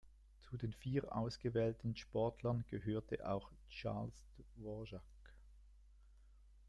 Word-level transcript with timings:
Zu 0.49 0.57
den 0.57 0.73
vier 0.73 1.15
ausgewählten 1.15 1.95
Sportlern 1.95 2.65
gehörte 2.71 3.29
auch 3.29 3.51
Charles 3.69 4.15
Dvorak. 4.57 5.03